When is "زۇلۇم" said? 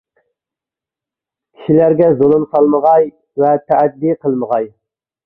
2.21-2.47